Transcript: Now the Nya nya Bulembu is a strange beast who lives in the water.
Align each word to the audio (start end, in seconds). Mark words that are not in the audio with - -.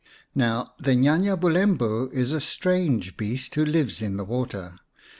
Now 0.33 0.73
the 0.79 0.93
Nya 0.95 1.19
nya 1.21 1.39
Bulembu 1.39 2.11
is 2.11 2.31
a 2.33 2.41
strange 2.41 3.15
beast 3.17 3.53
who 3.53 3.63
lives 3.63 4.01
in 4.01 4.17
the 4.17 4.25
water. 4.25 4.79